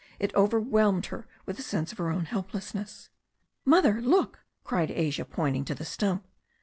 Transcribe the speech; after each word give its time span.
It 0.17 0.33
overwhelmed 0.33 1.05
her 1.05 1.27
with 1.45 1.59
a 1.59 1.61
sense 1.61 1.91
of 1.91 1.99
her 1.99 2.09
own 2.09 2.25
help 2.25 2.53
lessness. 2.53 3.09
"Mother, 3.65 4.01
look!" 4.01 4.39
cried 4.63 4.89
Asia, 4.89 5.25
pointing 5.25 5.63
to 5.65 5.75
the 5.75 5.85
stump. 5.85 6.25